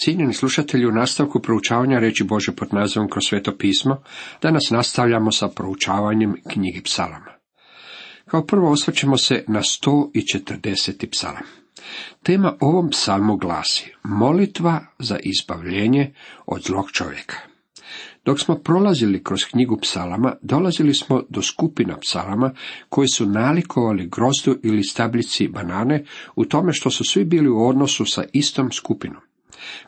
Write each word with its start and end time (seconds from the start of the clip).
Cijenjeni 0.00 0.34
slušatelji, 0.34 0.86
u 0.86 0.92
nastavku 0.92 1.40
proučavanja 1.42 1.98
reći 1.98 2.24
Bože 2.24 2.52
pod 2.52 2.74
nazivom 2.74 3.08
kroz 3.08 3.24
sveto 3.28 3.56
pismo, 3.56 4.02
danas 4.42 4.70
nastavljamo 4.70 5.32
sa 5.32 5.48
proučavanjem 5.48 6.34
knjigi 6.52 6.82
psalama. 6.82 7.32
Kao 8.26 8.46
prvo 8.46 8.70
osvrćemo 8.70 9.16
se 9.16 9.44
na 9.48 9.60
140. 9.60 11.10
psalam. 11.10 11.42
Tema 12.22 12.56
ovom 12.60 12.90
psalmu 12.90 13.36
glasi 13.36 13.92
molitva 14.04 14.80
za 14.98 15.18
izbavljenje 15.22 16.14
od 16.46 16.62
zlog 16.62 16.90
čovjeka. 16.92 17.36
Dok 18.24 18.40
smo 18.40 18.54
prolazili 18.54 19.24
kroz 19.24 19.44
knjigu 19.44 19.78
psalama, 19.82 20.36
dolazili 20.42 20.94
smo 20.94 21.22
do 21.28 21.42
skupina 21.42 21.98
psalama 21.98 22.54
koji 22.88 23.08
su 23.08 23.26
nalikovali 23.26 24.08
grozdu 24.08 24.58
ili 24.62 24.84
stablici 24.84 25.48
banane 25.48 26.04
u 26.36 26.44
tome 26.44 26.72
što 26.72 26.90
su 26.90 27.04
svi 27.04 27.24
bili 27.24 27.48
u 27.48 27.66
odnosu 27.66 28.04
sa 28.04 28.24
istom 28.32 28.72
skupinom. 28.72 29.27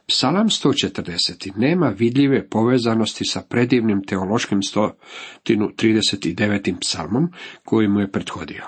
Psalam 0.06 0.48
140. 0.48 1.52
nema 1.56 1.88
vidljive 1.88 2.48
povezanosti 2.48 3.24
sa 3.24 3.42
predivnim 3.42 4.04
teološkim 4.04 4.60
139. 4.62 6.80
psalmom 6.80 7.32
koji 7.64 7.88
mu 7.88 8.00
je 8.00 8.12
prethodio. 8.12 8.64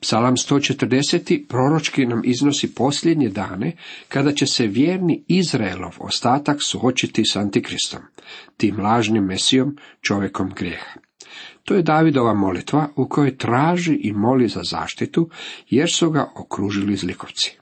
Psalam 0.00 0.36
140. 0.36 1.46
proročki 1.48 2.06
nam 2.06 2.22
iznosi 2.24 2.74
posljednje 2.74 3.28
dane 3.28 3.72
kada 4.08 4.32
će 4.32 4.46
se 4.46 4.66
vjerni 4.66 5.24
Izraelov 5.28 5.96
ostatak 5.98 6.58
suočiti 6.62 7.22
s 7.24 7.36
Antikristom, 7.36 8.00
tim 8.56 8.80
lažnim 8.80 9.24
mesijom, 9.24 9.76
čovjekom 10.00 10.52
grijeha. 10.56 11.00
To 11.64 11.74
je 11.74 11.82
Davidova 11.82 12.34
molitva 12.34 12.88
u 12.96 13.08
kojoj 13.08 13.36
traži 13.36 13.94
i 13.94 14.12
moli 14.12 14.48
za 14.48 14.60
zaštitu 14.62 15.30
jer 15.70 15.92
su 15.92 16.10
ga 16.10 16.32
okružili 16.36 16.96
zlikovci. 16.96 17.61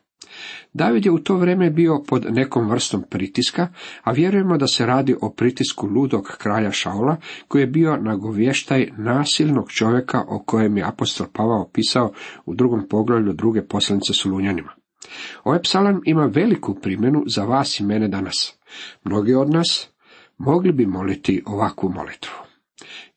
David 0.72 1.06
je 1.06 1.12
u 1.12 1.18
to 1.18 1.36
vrijeme 1.36 1.70
bio 1.70 2.02
pod 2.08 2.26
nekom 2.30 2.70
vrstom 2.70 3.02
pritiska, 3.10 3.68
a 4.02 4.12
vjerujemo 4.12 4.56
da 4.56 4.66
se 4.66 4.86
radi 4.86 5.16
o 5.20 5.30
pritisku 5.30 5.86
ludog 5.86 6.36
kralja 6.38 6.70
Šaula, 6.70 7.16
koji 7.48 7.62
je 7.62 7.66
bio 7.66 7.96
nagovještaj 7.96 8.90
nasilnog 8.96 9.72
čovjeka 9.72 10.24
o 10.28 10.42
kojem 10.46 10.76
je 10.76 10.84
apostol 10.84 11.26
Pavao 11.32 11.70
pisao 11.72 12.12
u 12.46 12.54
drugom 12.54 12.88
poglavlju 12.88 13.32
druge 13.32 13.66
poslanice 13.66 14.12
Solunjanima. 14.12 14.72
Ovaj 15.44 15.62
psalam 15.62 16.00
ima 16.04 16.26
veliku 16.26 16.74
primjenu 16.74 17.24
za 17.26 17.44
vas 17.44 17.80
i 17.80 17.84
mene 17.84 18.08
danas. 18.08 18.58
Mnogi 19.04 19.34
od 19.34 19.50
nas 19.50 19.88
mogli 20.38 20.72
bi 20.72 20.86
moliti 20.86 21.42
ovakvu 21.46 21.90
molitvu. 21.90 22.32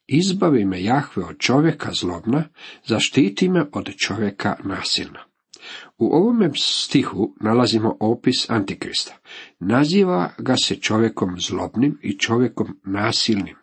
Izbavi 0.07 0.65
me 0.65 0.83
Jahve 0.83 1.23
od 1.23 1.37
čovjeka 1.37 1.91
zlobna, 1.93 2.43
zaštiti 2.85 3.49
me 3.49 3.65
od 3.73 3.95
čovjeka 3.95 4.55
nasilna. 4.63 5.32
U 5.97 6.15
ovome 6.15 6.51
stihu 6.55 7.35
nalazimo 7.41 7.97
opis 7.99 8.49
Antikrista. 8.49 9.17
Naziva 9.59 10.29
ga 10.37 10.55
se 10.63 10.75
čovjekom 10.75 11.35
zlobnim 11.39 11.99
i 12.01 12.17
čovjekom 12.17 12.79
nasilnim. 12.83 13.55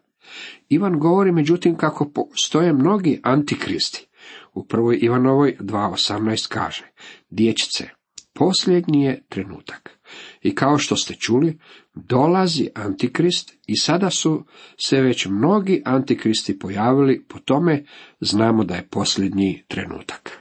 Ivan 0.69 0.99
govori 0.99 1.33
međutim 1.33 1.77
kako 1.77 2.11
postoje 2.11 2.73
mnogi 2.73 3.21
antikristi. 3.23 4.07
U 4.55 4.67
prvoj 4.67 4.99
Ivanovoj 5.03 5.57
2.18 5.61 6.49
kaže, 6.49 6.91
dječice, 7.31 7.89
posljednji 8.33 9.05
je 9.05 9.25
trenutak. 9.29 10.01
I 10.43 10.55
kao 10.55 10.79
što 10.79 10.97
ste 10.97 11.15
čuli, 11.15 11.59
dolazi 11.95 12.69
antikrist 12.75 13.53
i 13.67 13.77
sada 13.77 14.11
su 14.11 14.45
se 14.77 15.01
već 15.01 15.27
mnogi 15.27 15.83
antikristi 15.85 16.59
pojavili, 16.59 17.25
po 17.29 17.39
tome 17.39 17.85
znamo 18.21 18.65
da 18.65 18.75
je 18.75 18.89
posljednji 18.91 19.65
trenutak. 19.69 20.40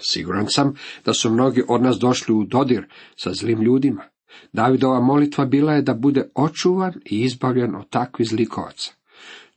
Siguran 0.00 0.46
sam 0.48 0.74
da 1.04 1.14
su 1.14 1.30
mnogi 1.30 1.62
od 1.68 1.82
nas 1.82 1.98
došli 1.98 2.34
u 2.34 2.44
dodir 2.44 2.86
sa 3.16 3.32
zlim 3.32 3.62
ljudima. 3.62 4.02
Davidova 4.52 5.00
molitva 5.00 5.44
bila 5.44 5.72
je 5.72 5.82
da 5.82 5.94
bude 5.94 6.28
očuvan 6.34 6.92
i 7.04 7.20
izbavljen 7.20 7.74
od 7.74 7.88
takvih 7.90 8.28
zlikovaca. 8.28 8.92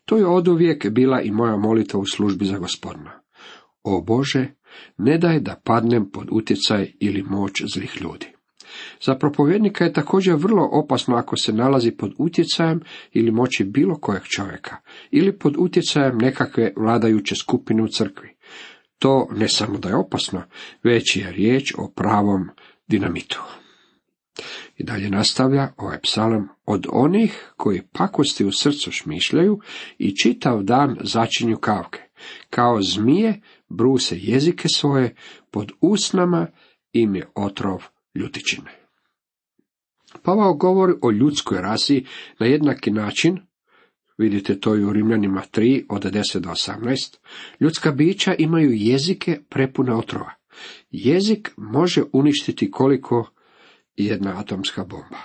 To 0.06 0.18
je 0.18 0.28
oduvijek 0.28 0.90
bila 0.90 1.22
i 1.22 1.32
moja 1.32 1.58
molitva 1.58 2.00
u 2.00 2.06
službi 2.06 2.46
za 2.46 2.58
gospodina. 2.58 3.12
O 3.84 4.02
Bože, 4.02 4.48
ne 4.98 5.18
daj 5.18 5.40
da 5.40 5.62
padnem 5.64 6.12
pod 6.12 6.28
utjecaj 6.32 6.92
ili 7.00 7.24
moć 7.24 7.52
zlih 7.74 8.02
ljudi. 8.02 8.28
Za 9.02 9.16
propovjednika 9.16 9.84
je 9.84 9.94
također 9.94 10.36
vrlo 10.36 10.70
opasno 10.72 11.16
ako 11.16 11.38
se 11.38 11.54
nalazi 11.54 11.92
pod 11.92 12.14
utjecajem 12.18 12.82
ili 13.12 13.32
moći 13.32 13.64
bilo 13.64 13.96
kojeg 13.96 14.24
čovjeka, 14.24 14.76
ili 15.12 15.40
pod 15.40 15.56
utjecajem 15.58 16.18
nekakve 16.18 16.74
vladajuće 16.78 17.36
skupine 17.36 17.84
u 17.84 17.88
crkvi. 17.88 18.37
To 19.00 19.28
ne 19.32 19.50
samo 19.50 19.78
da 19.78 19.90
je 19.90 19.96
opasno, 19.96 20.44
već 20.84 21.16
je 21.16 21.32
riječ 21.32 21.74
o 21.78 21.92
pravom 21.96 22.50
dinamitu. 22.88 23.44
I 24.78 24.84
dalje 24.84 25.10
nastavlja 25.10 25.74
ovaj 25.78 26.02
psalam 26.02 26.48
od 26.66 26.88
onih 26.92 27.52
koji 27.58 27.88
pakosti 27.92 28.46
u 28.46 28.52
srcu 28.52 28.92
šmišljaju 28.92 29.60
i 29.98 30.16
čitav 30.16 30.64
dan 30.64 30.98
začinju 31.04 31.58
kavke. 31.58 32.00
Kao 32.50 32.82
zmije 32.82 33.42
bruse 33.70 34.18
jezike 34.20 34.68
svoje, 34.76 35.16
pod 35.52 35.72
usnama 35.82 36.48
im 36.94 37.16
je 37.16 37.28
otrov 37.36 37.84
ljutičine. 38.16 38.72
Pavao 40.24 40.54
govori 40.54 40.94
o 41.02 41.12
ljudskoj 41.12 41.62
rasi 41.62 42.06
na 42.40 42.46
jednaki 42.46 42.92
način 42.92 43.47
Vidite 44.18 44.60
to 44.60 44.76
i 44.76 44.84
u 44.84 44.94
Rimljanima 44.94 45.44
3 45.54 45.86
od 45.90 46.04
10 46.04 46.40
do 46.40 46.50
18. 46.50 47.18
Ljudska 47.60 47.92
bića 47.92 48.36
imaju 48.38 48.72
jezike 48.74 49.40
prepune 49.50 49.94
otrova. 49.94 50.32
Jezik 50.92 51.52
može 51.58 52.04
uništiti 52.14 52.72
koliko 52.72 53.30
jedna 53.96 54.40
atomska 54.40 54.84
bomba. 54.84 55.18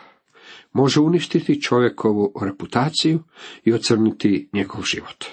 Može 0.73 1.01
uništiti 1.01 1.63
čovjekovu 1.63 2.33
reputaciju 2.43 3.23
i 3.65 3.73
ocrniti 3.73 4.49
njegov 4.53 4.83
život. 4.83 5.25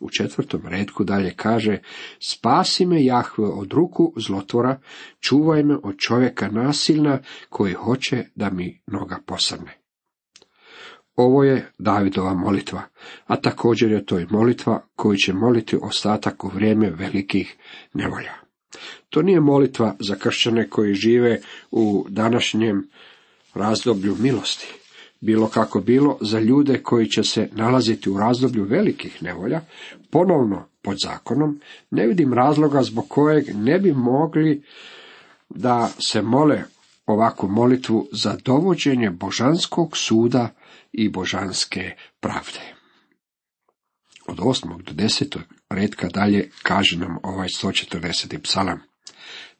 U 0.00 0.10
četvrtom 0.10 0.60
redku 0.66 1.04
dalje 1.04 1.34
kaže, 1.36 1.78
spasi 2.18 2.86
me 2.86 3.04
Jahve 3.04 3.44
od 3.44 3.72
ruku 3.72 4.12
zlotvora, 4.16 4.80
čuvaj 5.20 5.62
me 5.62 5.76
od 5.82 5.96
čovjeka 5.98 6.48
nasilna 6.48 7.18
koji 7.48 7.72
hoće 7.72 8.24
da 8.34 8.50
mi 8.50 8.82
noga 8.86 9.18
posrne. 9.26 9.81
Ovo 11.16 11.44
je 11.44 11.72
Davidova 11.78 12.34
molitva, 12.34 12.82
a 13.26 13.36
također 13.36 13.92
je 13.92 14.06
to 14.06 14.18
i 14.18 14.26
molitva 14.30 14.82
koju 14.96 15.16
će 15.16 15.32
moliti 15.32 15.78
ostatak 15.82 16.44
u 16.44 16.48
vrijeme 16.48 16.90
velikih 16.90 17.56
nevolja. 17.94 18.32
To 19.10 19.22
nije 19.22 19.40
molitva 19.40 19.94
za 20.00 20.14
kršćane 20.14 20.68
koji 20.68 20.94
žive 20.94 21.40
u 21.70 22.06
današnjem 22.08 22.88
razdoblju 23.54 24.16
milosti. 24.18 24.66
Bilo 25.20 25.48
kako 25.48 25.80
bilo, 25.80 26.18
za 26.20 26.40
ljude 26.40 26.82
koji 26.82 27.06
će 27.06 27.22
se 27.22 27.48
nalaziti 27.52 28.10
u 28.10 28.18
razdoblju 28.18 28.64
velikih 28.64 29.22
nevolja, 29.22 29.60
ponovno 30.10 30.68
pod 30.82 30.96
zakonom, 31.02 31.60
ne 31.90 32.06
vidim 32.06 32.34
razloga 32.34 32.82
zbog 32.82 33.08
kojeg 33.08 33.44
ne 33.54 33.78
bi 33.78 33.92
mogli 33.92 34.62
da 35.48 35.90
se 35.98 36.22
mole 36.22 36.62
ovakvu 37.12 37.48
molitvu 37.48 38.08
za 38.12 38.36
dovođenje 38.44 39.10
božanskog 39.10 39.96
suda 39.96 40.48
i 40.92 41.08
božanske 41.08 41.96
pravde. 42.20 42.60
Od 44.26 44.38
osmog 44.42 44.82
do 44.82 44.92
desetog 44.92 45.42
redka 45.70 46.08
dalje 46.08 46.50
kaže 46.62 46.98
nam 46.98 47.18
ovaj 47.22 47.48
140. 47.48 48.38
psalam. 48.42 48.80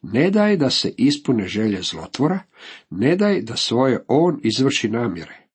Ne 0.02 0.30
daj 0.30 0.56
da 0.56 0.70
se 0.70 0.94
ispune 0.98 1.46
želje 1.46 1.82
zlotvora, 1.82 2.38
ne 2.90 3.16
daj 3.16 3.40
da 3.40 3.56
svoje 3.56 4.04
on 4.08 4.40
izvrši 4.42 4.88
namjere. 4.88 5.48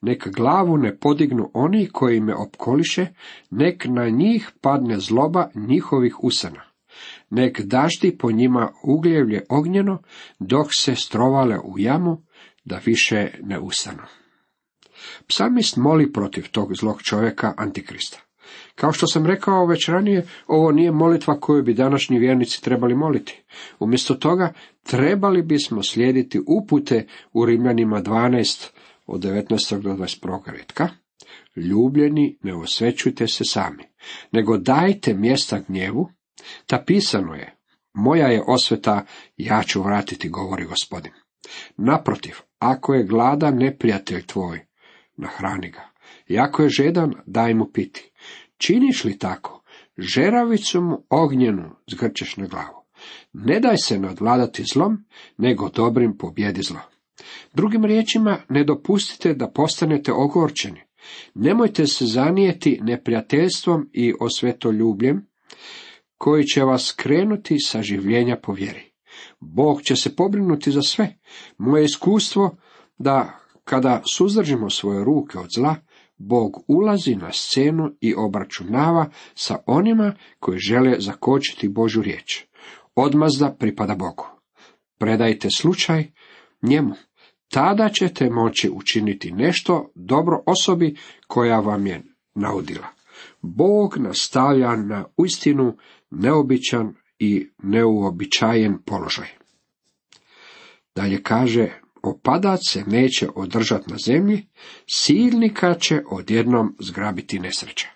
Nek 0.00 0.28
glavu 0.28 0.76
ne 0.76 0.96
podignu 0.98 1.50
oni 1.54 1.88
koji 1.92 2.20
me 2.20 2.34
opkoliše, 2.34 3.06
nek 3.50 3.84
na 3.88 4.08
njih 4.08 4.50
padne 4.60 4.98
zloba 4.98 5.48
njihovih 5.54 6.24
usana. 6.24 6.71
Nek 7.34 7.60
daždi 7.60 8.16
po 8.18 8.30
njima 8.32 8.72
ugljevlje 8.84 9.42
ognjeno, 9.48 10.02
dok 10.38 10.66
se 10.78 10.94
strovale 10.94 11.58
u 11.58 11.78
jamu, 11.78 12.22
da 12.64 12.80
više 12.84 13.30
ne 13.42 13.60
ustanu. 13.60 14.02
Psalmist 15.26 15.76
moli 15.76 16.12
protiv 16.12 16.50
tog 16.50 16.74
zlog 16.74 17.02
čovjeka 17.02 17.54
Antikrista. 17.56 18.18
Kao 18.74 18.92
što 18.92 19.06
sam 19.06 19.26
rekao 19.26 19.66
već 19.66 19.88
ranije, 19.88 20.26
ovo 20.46 20.72
nije 20.72 20.92
molitva 20.92 21.40
koju 21.40 21.62
bi 21.62 21.74
današnji 21.74 22.18
vjernici 22.18 22.62
trebali 22.62 22.94
moliti. 22.94 23.42
Umjesto 23.78 24.14
toga, 24.14 24.52
trebali 24.82 25.42
bismo 25.42 25.82
slijediti 25.82 26.40
upute 26.46 27.06
u 27.32 27.46
Rimljanima 27.46 28.02
12 28.02 28.68
od 29.06 29.20
19. 29.20 29.80
do 29.80 29.90
21. 29.90 30.40
redka. 30.46 30.88
Ljubljeni, 31.56 32.38
ne 32.42 32.54
osvećujte 32.54 33.26
se 33.26 33.44
sami, 33.44 33.84
nego 34.32 34.58
dajte 34.58 35.14
mjesta 35.14 35.60
gnjevu, 35.68 36.08
ta 36.66 36.82
pisano 36.86 37.34
je, 37.34 37.56
moja 37.94 38.26
je 38.26 38.42
osveta, 38.46 39.04
ja 39.36 39.62
ću 39.62 39.82
vratiti, 39.82 40.28
govori 40.28 40.64
gospodin. 40.64 41.12
Naprotiv, 41.76 42.34
ako 42.58 42.94
je 42.94 43.04
gladan 43.04 43.56
neprijatelj 43.56 44.26
tvoj, 44.26 44.66
nahrani 45.16 45.70
ga. 45.70 45.90
I 46.26 46.38
ako 46.38 46.62
je 46.62 46.68
žedan, 46.68 47.14
daj 47.26 47.54
mu 47.54 47.70
piti. 47.72 48.10
Činiš 48.56 49.04
li 49.04 49.18
tako, 49.18 49.62
žeravicu 49.98 50.80
mu 50.80 51.06
ognjenu 51.10 51.70
zgrčeš 51.90 52.36
na 52.36 52.46
glavu. 52.46 52.82
Ne 53.32 53.60
daj 53.60 53.76
se 53.76 53.98
nadvladati 53.98 54.64
zlom, 54.72 55.04
nego 55.38 55.68
dobrim 55.68 56.18
pobjedi 56.18 56.62
zlo. 56.62 56.80
Drugim 57.52 57.84
riječima, 57.84 58.38
ne 58.48 58.64
dopustite 58.64 59.34
da 59.34 59.50
postanete 59.50 60.12
ogorčeni. 60.12 60.80
Nemojte 61.34 61.86
se 61.86 62.06
zanijeti 62.06 62.78
neprijateljstvom 62.82 63.90
i 63.92 64.14
osvetoljubljem, 64.20 65.26
koji 66.22 66.44
će 66.44 66.64
vas 66.64 66.92
krenuti 66.96 67.56
sa 67.58 67.80
življenja 67.82 68.36
po 68.42 68.52
vjeri. 68.52 68.82
Bog 69.40 69.82
će 69.82 69.96
se 69.96 70.16
pobrinuti 70.16 70.70
za 70.70 70.82
sve. 70.82 71.16
Moje 71.58 71.84
iskustvo 71.84 72.56
da 72.98 73.40
kada 73.64 74.02
suzdržimo 74.16 74.70
svoje 74.70 75.04
ruke 75.04 75.38
od 75.38 75.48
zla, 75.56 75.74
Bog 76.16 76.64
ulazi 76.68 77.16
na 77.16 77.32
scenu 77.32 77.90
i 78.00 78.14
obračunava 78.14 79.10
sa 79.34 79.56
onima 79.66 80.14
koji 80.38 80.58
žele 80.58 81.00
zakočiti 81.00 81.68
Božu 81.68 82.02
riječ. 82.02 82.44
Odmazda 82.94 83.56
pripada 83.58 83.94
Bogu. 83.94 84.26
Predajte 84.98 85.48
slučaj 85.56 86.04
njemu. 86.62 86.94
Tada 87.48 87.88
ćete 87.88 88.30
moći 88.30 88.70
učiniti 88.70 89.32
nešto 89.32 89.90
dobro 89.94 90.42
osobi 90.46 90.96
koja 91.26 91.60
vam 91.60 91.86
je 91.86 92.02
naudila. 92.34 92.86
Bog 93.40 93.96
nastavlja 93.98 94.76
na 94.76 95.04
uistinu 95.16 95.76
neobičan 96.12 96.94
i 97.18 97.48
neuobičajen 97.62 98.78
položaj. 98.86 99.28
Dalje 100.94 101.22
kaže, 101.22 101.68
opadac 102.02 102.60
se 102.68 102.84
neće 102.86 103.28
održati 103.34 103.90
na 103.90 103.96
zemlji, 104.06 104.46
silnika 104.92 105.74
će 105.74 106.02
odjednom 106.10 106.76
zgrabiti 106.80 107.38
nesreća. 107.38 107.88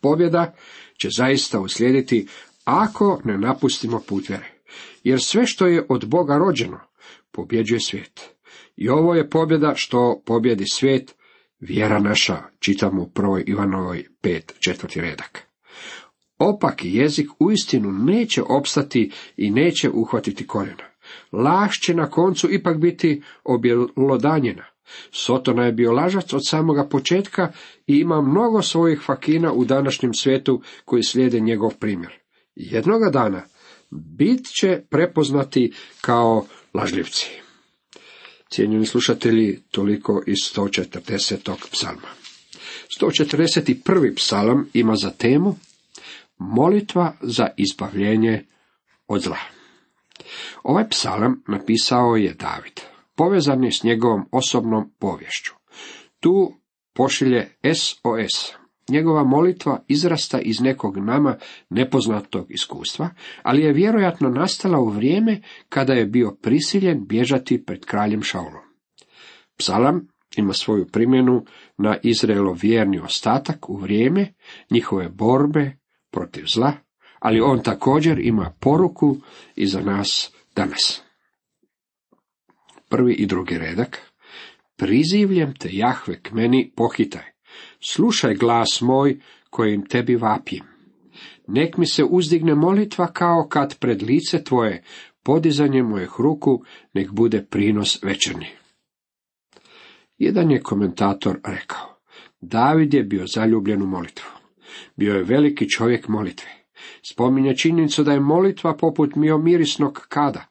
Pobjeda 0.00 0.54
će 1.00 1.08
zaista 1.10 1.60
uslijediti 1.60 2.26
ako 2.64 3.20
ne 3.24 3.38
napustimo 3.38 4.00
put 4.08 4.28
vjere, 4.28 4.52
jer 5.04 5.20
sve 5.22 5.46
što 5.46 5.66
je 5.66 5.86
od 5.88 6.08
Boga 6.08 6.38
rođeno, 6.38 6.80
pobjeđuje 7.32 7.80
svijet. 7.80 8.20
I 8.76 8.88
ovo 8.88 9.14
je 9.14 9.30
pobjeda 9.30 9.72
što 9.76 10.22
pobjedi 10.26 10.64
svijet, 10.72 11.14
vjera 11.60 11.98
naša, 11.98 12.42
čitamo 12.58 13.02
u 13.02 13.10
prvoj 13.10 13.44
Ivanovoj 13.46 14.06
pet 14.20 14.54
četvrti 14.60 15.00
redak. 15.00 15.47
Opaki 16.38 16.96
jezik 16.96 17.28
uistinu 17.38 17.92
neće 17.92 18.42
opstati 18.42 19.10
i 19.36 19.50
neće 19.50 19.90
uhvatiti 19.90 20.46
koljena. 20.46 20.84
Laž 21.32 21.78
će 21.78 21.94
na 21.94 22.10
koncu 22.10 22.48
ipak 22.50 22.78
biti 22.78 23.22
objelodanjena. 23.44 24.64
Sotona 25.10 25.64
je 25.64 25.72
bio 25.72 25.92
lažac 25.92 26.32
od 26.32 26.40
samoga 26.48 26.88
početka 26.88 27.52
i 27.86 27.94
ima 27.96 28.20
mnogo 28.20 28.62
svojih 28.62 29.00
fakina 29.00 29.52
u 29.52 29.64
današnjem 29.64 30.14
svijetu 30.14 30.62
koji 30.84 31.02
slijede 31.02 31.40
njegov 31.40 31.74
primjer. 31.74 32.12
Jednoga 32.54 33.10
dana 33.10 33.42
bit 33.90 34.46
će 34.60 34.80
prepoznati 34.90 35.72
kao 36.00 36.46
lažljivci. 36.74 37.30
Cijenjeni 38.50 38.86
slušatelji, 38.86 39.60
toliko 39.70 40.22
iz 40.26 40.36
140. 40.56 41.54
psalma. 41.72 42.08
141. 43.00 44.14
psalam 44.16 44.68
ima 44.74 44.96
za 44.96 45.10
temu 45.10 45.56
molitva 46.38 47.12
za 47.20 47.48
izbavljenje 47.56 48.44
od 49.06 49.20
zla. 49.20 49.38
Ovaj 50.62 50.88
psalam 50.88 51.42
napisao 51.48 52.16
je 52.16 52.34
David, 52.34 52.80
povezan 53.16 53.64
je 53.64 53.72
s 53.72 53.82
njegovom 53.82 54.28
osobnom 54.32 54.92
povješću. 54.98 55.52
Tu 56.20 56.52
pošilje 56.94 57.48
SOS. 57.74 58.54
Njegova 58.88 59.24
molitva 59.24 59.84
izrasta 59.88 60.40
iz 60.40 60.60
nekog 60.60 60.96
nama 60.96 61.36
nepoznatog 61.70 62.46
iskustva, 62.48 63.10
ali 63.42 63.62
je 63.62 63.72
vjerojatno 63.72 64.28
nastala 64.28 64.78
u 64.78 64.88
vrijeme 64.88 65.42
kada 65.68 65.92
je 65.92 66.06
bio 66.06 66.36
prisiljen 66.42 67.06
bježati 67.06 67.64
pred 67.64 67.84
kraljem 67.84 68.22
Šaulom. 68.22 68.68
Psalam 69.58 70.08
ima 70.36 70.52
svoju 70.52 70.86
primjenu 70.92 71.44
na 71.78 71.96
Izraelov 72.02 72.58
vjerni 72.62 73.00
ostatak 73.00 73.68
u 73.68 73.76
vrijeme 73.76 74.34
njihove 74.70 75.08
borbe 75.08 75.78
protiv 76.10 76.44
zla, 76.54 76.72
ali 77.18 77.40
on 77.40 77.62
također 77.62 78.18
ima 78.18 78.52
poruku 78.60 79.16
i 79.56 79.66
za 79.66 79.80
nas 79.80 80.32
danas. 80.56 81.02
Prvi 82.88 83.14
i 83.14 83.26
drugi 83.26 83.58
redak. 83.58 83.98
Prizivljem 84.76 85.54
te 85.54 85.68
Jahve 85.72 86.22
k 86.22 86.32
meni 86.32 86.72
pohitaj. 86.76 87.24
Slušaj 87.80 88.34
glas 88.34 88.80
moj 88.80 89.20
kojim 89.50 89.86
tebi 89.86 90.16
vapim. 90.16 90.64
Nek 91.46 91.76
mi 91.76 91.86
se 91.86 92.04
uzdigne 92.04 92.54
molitva 92.54 93.12
kao 93.12 93.48
kad 93.48 93.78
pred 93.78 94.02
lice 94.02 94.44
tvoje, 94.44 94.82
podizanje 95.22 95.82
mojih 95.82 96.10
ruku, 96.18 96.62
nek 96.94 97.10
bude 97.10 97.44
prinos 97.44 98.02
večerni. 98.02 98.46
Jedan 100.18 100.50
je 100.50 100.62
komentator 100.62 101.40
rekao, 101.44 101.98
David 102.40 102.94
je 102.94 103.02
bio 103.02 103.26
zaljubljen 103.26 103.82
u 103.82 103.86
molitvu. 103.86 104.37
Bio 104.96 105.14
je 105.14 105.22
veliki 105.22 105.68
čovjek 105.68 106.08
molitve. 106.08 106.50
Spominje 107.02 107.56
činjenicu 107.56 108.04
da 108.04 108.12
je 108.12 108.20
molitva 108.20 108.76
poput 108.76 109.10
mirisnog 109.42 110.06
kada. 110.08 110.44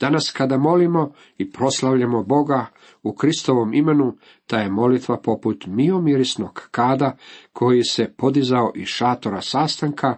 Danas 0.00 0.32
kada 0.36 0.58
molimo 0.58 1.12
i 1.38 1.50
proslavljamo 1.50 2.22
Boga 2.22 2.66
u 3.02 3.14
Kristovom 3.14 3.74
imenu, 3.74 4.16
ta 4.46 4.58
je 4.58 4.70
molitva 4.70 5.20
poput 5.20 5.66
mirisnog 6.02 6.68
kada 6.70 7.16
koji 7.52 7.84
se 7.84 8.14
podizao 8.16 8.72
iz 8.74 8.86
šatora 8.86 9.40
sastanka, 9.40 10.16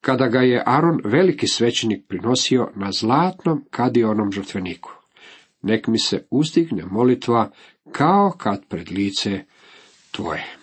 kada 0.00 0.28
ga 0.28 0.40
je 0.40 0.62
Aron 0.66 1.00
veliki 1.04 1.46
svećenik 1.46 2.04
prinosio 2.08 2.70
na 2.74 2.92
zlatnom 2.92 3.64
kadionom 3.70 4.32
žrtveniku. 4.32 4.90
Nek 5.62 5.86
mi 5.86 5.98
se 5.98 6.26
uzdigne 6.30 6.84
molitva 6.84 7.50
kao 7.92 8.30
kad 8.38 8.68
pred 8.68 8.90
lice 8.90 9.44
tvoje. 10.10 10.57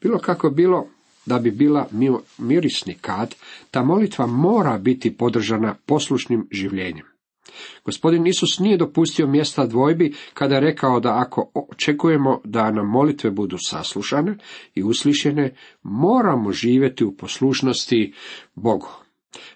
Bilo 0.00 0.18
kako 0.18 0.50
bilo, 0.50 0.86
da 1.26 1.38
bi 1.38 1.50
bila 1.50 1.88
mirisni 2.38 2.94
kad, 3.00 3.34
ta 3.70 3.82
molitva 3.82 4.26
mora 4.26 4.78
biti 4.78 5.16
podržana 5.16 5.74
poslušnim 5.86 6.48
življenjem. 6.50 7.06
Gospodin 7.84 8.26
Isus 8.26 8.58
nije 8.58 8.76
dopustio 8.76 9.26
mjesta 9.26 9.66
dvojbi 9.66 10.14
kada 10.34 10.54
je 10.54 10.60
rekao 10.60 11.00
da 11.00 11.18
ako 11.18 11.50
očekujemo 11.54 12.40
da 12.44 12.70
nam 12.70 12.90
molitve 12.90 13.30
budu 13.30 13.56
saslušane 13.60 14.38
i 14.74 14.82
uslišene, 14.82 15.54
moramo 15.82 16.52
živjeti 16.52 17.04
u 17.04 17.16
poslušnosti 17.16 18.14
Bogu. 18.54 18.88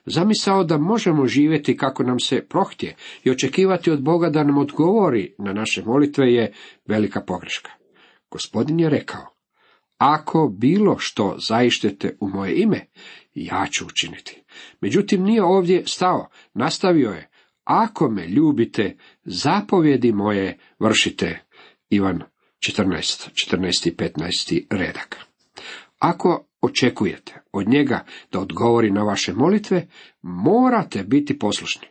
Zamisao 0.07 0.65
da 0.65 0.79
možemo 0.79 1.27
živjeti 1.27 1.77
kako 1.77 2.03
nam 2.03 2.21
se 2.21 2.47
prohtje 2.49 2.97
i 3.25 3.31
očekivati 3.31 3.91
od 3.91 4.03
Boga 4.03 4.31
da 4.31 4.45
nam 4.45 4.59
odgovori 4.59 5.35
na 5.39 5.53
naše 5.53 5.83
molitve 5.87 6.33
je 6.33 6.53
velika 6.87 7.21
pogreška. 7.21 7.71
Gospodin 8.31 8.81
je 8.81 8.91
rekao, 8.91 9.40
ako 10.01 10.49
bilo 10.49 10.99
što 10.99 11.37
zaištete 11.49 12.17
u 12.21 12.29
moje 12.29 12.63
ime, 12.63 12.87
ja 13.35 13.67
ću 13.71 13.87
učiniti. 13.87 14.43
Međutim, 14.81 15.23
nije 15.23 15.43
ovdje 15.43 15.83
stao, 15.87 16.29
nastavio 16.55 17.11
je, 17.11 17.31
ako 17.65 18.11
me 18.11 18.27
ljubite, 18.27 18.97
zapovjedi 19.25 20.13
moje 20.13 20.59
vršite. 20.79 21.45
Ivan 21.91 22.23
14, 22.69 23.29
14 23.53 23.89
i 23.89 23.95
15 23.97 24.67
redak. 24.71 25.17
Ako 25.99 26.47
očekujete 26.61 27.43
od 27.53 27.69
njega 27.69 28.05
da 28.33 28.41
odgovori 28.41 28.91
na 28.91 29.03
vaše 29.03 29.33
molitve, 29.35 29.89
morate 30.23 31.05
biti 31.05 31.39
poslušni. 31.39 31.89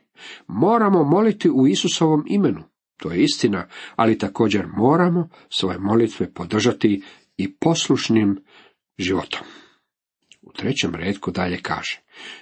Moramo 0.47 1.03
moliti 1.03 1.49
u 1.49 1.67
Isusovom 1.67 2.23
imenu. 2.27 2.63
To 2.97 3.11
je 3.11 3.23
istina, 3.23 3.67
ali 3.95 4.17
također 4.17 4.67
moramo 4.77 5.29
svoje 5.49 5.79
molitve 5.79 6.33
podržati 6.33 7.01
i 7.39 7.53
poslušnim 7.53 8.43
životom. 8.97 9.47
U 10.41 10.51
trećem 10.53 10.95
redku 10.95 11.31
dalje 11.31 11.61
kaže, 11.61 12.01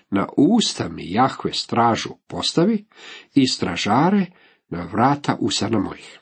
na 0.10 0.28
usta 0.38 0.90
mi 0.90 1.12
Jahve 1.12 1.54
stražu 1.54 2.10
postavi 2.28 2.86
i 3.34 3.48
stražare 3.48 4.26
na 4.70 4.90
vrata 4.92 5.38
usana 5.40 5.80
mojih. 5.80 6.20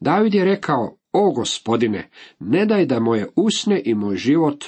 David 0.00 0.34
je 0.34 0.44
rekao, 0.44 0.96
o 1.12 1.32
gospodine, 1.32 2.10
ne 2.38 2.66
daj 2.66 2.86
da 2.86 3.00
moje 3.00 3.28
usne 3.36 3.82
i 3.84 3.94
moj 3.94 4.16
život 4.16 4.64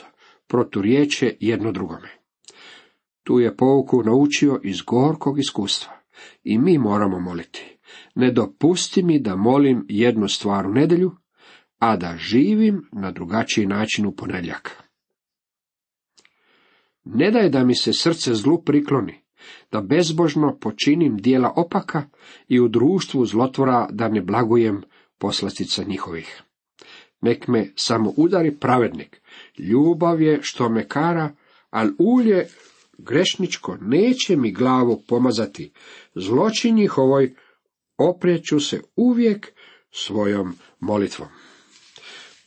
proturiječe 0.47 1.37
jedno 1.41 1.73
drugome. 1.73 2.09
Tu 3.23 3.41
je 3.41 3.57
pouku 3.57 4.03
naučio 4.03 4.61
iz 4.63 4.83
gorkog 4.83 5.39
iskustva. 5.39 5.93
I 6.43 6.59
mi 6.59 6.79
moramo 6.79 7.21
moliti. 7.21 7.79
Ne 8.15 8.31
dopusti 8.31 9.03
mi 9.03 9.19
da 9.19 9.37
molim 9.37 9.87
jednu 9.89 10.29
stvar 10.29 10.67
u 10.67 10.73
nedjelju, 10.73 11.17
a 11.85 11.97
da 11.97 12.17
živim 12.17 12.89
na 12.93 13.11
drugačiji 13.11 13.67
način 13.67 14.07
u 14.07 14.13
ponedjeljak. 14.17 14.83
Ne 17.05 17.31
daj 17.31 17.49
da 17.49 17.65
mi 17.65 17.75
se 17.75 17.93
srce 17.93 18.35
zlu 18.35 18.63
prikloni, 18.63 19.21
da 19.73 19.81
bezbožno 19.81 20.59
počinim 20.61 21.17
dijela 21.17 21.53
opaka 21.57 22.03
i 22.49 22.61
u 22.61 22.69
društvu 22.69 23.27
zlotvora 23.27 23.89
da 23.91 24.09
ne 24.09 24.21
blagujem 24.21 24.83
poslastica 25.19 25.85
njihovih. 25.85 26.43
Nek 27.21 27.49
me 27.49 27.73
samo 27.77 28.13
udari 28.17 28.57
pravednik, 28.59 29.21
ljubav 29.59 30.23
je 30.23 30.39
što 30.43 30.69
me 30.69 30.89
kara, 30.89 31.35
al 31.71 31.89
ulje 31.99 32.47
grešničko 32.99 33.77
neće 33.81 34.37
mi 34.37 34.53
glavu 34.53 35.03
pomazati, 35.09 35.73
zločin 36.15 36.75
njihovoj 36.75 37.35
oprijeću 37.99 38.61
se 38.61 38.81
uvijek 38.97 39.53
svojom 39.91 40.55
molitvom. 40.81 41.29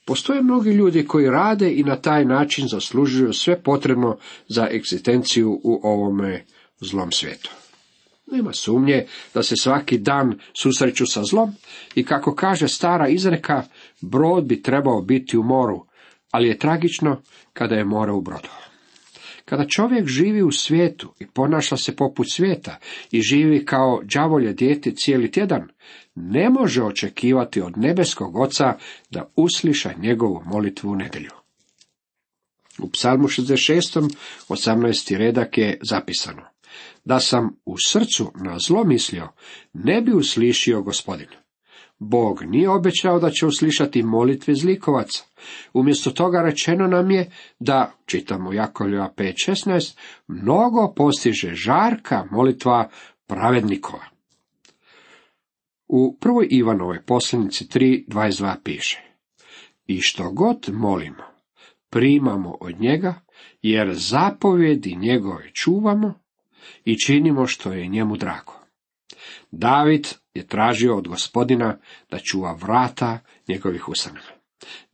Postoje 0.08 0.42
mnogi 0.44 0.70
ljudi 0.70 1.06
koji 1.06 1.30
rade 1.30 1.72
i 1.72 1.84
na 1.84 1.96
taj 1.96 2.26
način 2.26 2.68
zaslužuju 2.68 3.34
sve 3.34 3.62
potrebno 3.64 4.18
za 4.48 4.68
egzistenciju 4.72 5.62
u 5.64 5.80
ovome 5.84 6.46
zlom 6.80 7.12
svijetu. 7.12 7.52
Nema 8.32 8.54
sumnje 8.54 9.06
da 9.34 9.44
se 9.44 9.56
svaki 9.56 9.98
dan 9.98 10.40
susreću 10.62 11.06
sa 11.06 11.24
zlom 11.24 11.54
i 11.96 12.06
kako 12.06 12.36
kaže 12.36 12.68
stara 12.68 13.08
izreka, 13.08 13.64
brod 14.02 14.46
bi 14.46 14.62
trebao 14.62 15.02
biti 15.02 15.38
u 15.38 15.44
moru, 15.44 15.86
ali 16.32 16.48
je 16.48 16.60
tragično 16.60 17.22
kada 17.54 17.76
je 17.76 17.86
more 17.86 18.12
u 18.12 18.22
brodu. 18.22 18.67
Kada 19.50 19.68
čovjek 19.68 20.08
živi 20.08 20.44
u 20.44 20.52
svijetu 20.52 21.14
i 21.20 21.28
ponaša 21.28 21.78
se 21.78 21.96
poput 21.96 22.28
svijeta 22.32 22.80
i 23.12 23.22
živi 23.22 23.66
kao 23.66 24.02
đavolje 24.04 24.54
dijete 24.54 24.92
cijeli 24.92 25.32
tjedan, 25.32 25.68
ne 26.16 26.50
može 26.50 26.84
očekivati 26.84 27.62
od 27.62 27.78
nebeskog 27.78 28.36
oca 28.36 28.74
da 29.10 29.32
usliša 29.36 29.94
njegovu 29.98 30.42
molitvu 30.46 30.92
u 30.92 30.96
nedjelju. 30.96 31.32
U 32.80 32.90
psalmu 32.90 33.28
66. 33.28 34.16
18. 34.50 35.18
redak 35.18 35.58
je 35.58 35.80
zapisano 35.82 36.42
da 37.06 37.20
sam 37.20 37.60
u 37.66 37.76
srcu 37.88 38.32
na 38.36 38.60
zlo 38.60 38.84
mislio, 38.84 39.28
ne 39.74 40.02
bi 40.02 40.14
uslišio 40.14 40.82
gospodin. 40.82 41.28
Bog 42.00 42.44
nije 42.44 42.70
obećao 42.70 43.20
da 43.20 43.30
će 43.30 43.46
uslišati 43.46 44.04
molitve 44.04 44.54
zlikovaca. 44.56 45.24
Umjesto 45.74 46.12
toga 46.12 46.42
rečeno 46.42 46.88
nam 46.88 47.12
je 47.12 47.32
da, 47.60 47.92
čitamo 48.06 48.54
Jakovljeva 48.54 49.14
5.16, 49.18 49.98
mnogo 50.28 50.94
postiže 50.96 51.56
žarka 51.56 52.26
molitva 52.32 52.90
pravednikova. 53.28 54.04
U 55.88 56.18
prvoj 56.20 56.48
Ivanovoj 56.50 57.02
posljednici 57.06 57.66
3.22 57.66 58.56
piše 58.64 59.02
I 59.86 60.02
što 60.02 60.32
god 60.32 60.70
molimo, 60.74 61.24
primamo 61.90 62.58
od 62.62 62.80
njega, 62.80 63.22
jer 63.62 63.94
zapovjedi 63.94 64.96
njegove 64.96 65.52
čuvamo 65.54 66.14
i 66.86 66.98
činimo 67.00 67.48
što 67.48 67.74
je 67.74 67.88
njemu 67.88 68.18
drago. 68.18 68.54
David 69.52 70.08
je 70.38 70.48
tražio 70.48 70.98
od 70.98 71.08
gospodina 71.08 71.78
da 72.12 72.20
čuva 72.20 72.54
vrata 72.54 73.20
njegovih 73.48 73.90
ustanova. 73.90 74.28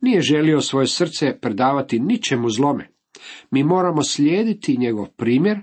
Nije 0.00 0.20
želio 0.20 0.60
svoje 0.60 0.86
srce 0.86 1.38
predavati 1.40 1.98
ničemu 1.98 2.50
zlome. 2.50 2.88
Mi 3.50 3.64
moramo 3.64 4.02
slijediti 4.02 4.76
njegov 4.76 5.06
primjer 5.16 5.62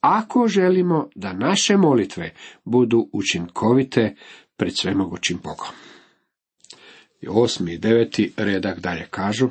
ako 0.00 0.48
želimo 0.48 1.08
da 1.14 1.32
naše 1.32 1.76
molitve 1.76 2.34
budu 2.64 3.08
učinkovite 3.12 4.14
pred 4.56 4.76
svemogućim 4.76 5.38
Bogom. 5.42 5.74
I 7.20 7.26
osmi 7.30 7.72
i 7.72 7.78
deveti 7.78 8.32
redak 8.36 8.80
dalje 8.80 9.06
kažu, 9.10 9.48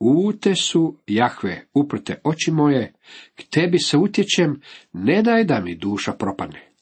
Ute 0.00 0.54
su, 0.54 0.96
Jahve, 1.06 1.66
uprte 1.74 2.20
oči 2.24 2.50
moje, 2.50 2.92
k 3.34 3.42
tebi 3.50 3.78
se 3.78 3.96
utječem, 3.96 4.60
ne 4.92 5.22
daj 5.22 5.44
da 5.44 5.60
mi 5.60 5.74
duša 5.74 6.12
propadne. 6.12 6.72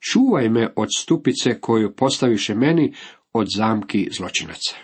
Čuvaj 0.00 0.48
me 0.48 0.72
od 0.76 0.88
stupice 0.96 1.60
koju 1.60 1.96
postaviše 1.96 2.54
meni 2.54 2.94
od 3.32 3.46
zamki 3.56 4.08
zločinaca. 4.12 4.76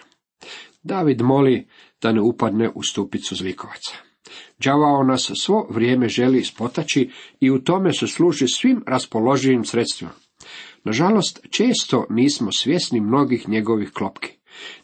David 0.82 1.22
moli 1.22 1.66
da 2.02 2.12
ne 2.12 2.20
upadne 2.20 2.70
u 2.74 2.82
stupicu 2.82 3.34
zlikovaca. 3.34 3.96
Đavao 4.58 5.02
nas 5.02 5.30
svo 5.40 5.66
vrijeme 5.70 6.08
želi 6.08 6.38
ispotaći 6.38 7.10
i 7.40 7.50
u 7.50 7.58
tome 7.64 7.92
se 7.92 8.06
služi 8.06 8.48
svim 8.48 8.84
raspoloživim 8.86 9.64
sredstvima. 9.64 10.12
Nažalost, 10.84 11.40
često 11.50 12.06
nismo 12.10 12.52
svjesni 12.52 13.00
mnogih 13.00 13.48
njegovih 13.48 13.90
klopki. 13.90 14.28